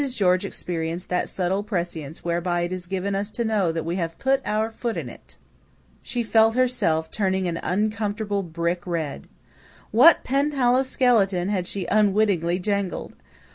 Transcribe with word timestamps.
George 0.15 0.43
experienced 0.43 1.09
that 1.09 1.29
subtle 1.29 1.61
prescience 1.61 2.23
whereby 2.23 2.61
it 2.61 2.71
is 2.71 2.87
given 2.87 3.13
us 3.13 3.29
to 3.29 3.45
know 3.45 3.71
that 3.71 3.85
we 3.85 3.97
have 3.97 4.17
put 4.17 4.41
our 4.45 4.71
foot 4.71 4.97
in 4.97 5.07
it. 5.09 5.37
She 6.01 6.23
felt 6.23 6.55
herself 6.55 7.11
turning 7.11 7.47
an 7.47 7.59
uncomfortable 7.61 8.41
brick 8.41 8.87
red. 8.87 9.27
What 9.91 10.23
Penhallow 10.23 10.81
skeleton 10.85 11.49
had 11.49 11.67
she 11.67 11.85
unwittingly 11.85 12.57
jangled? 12.57 13.15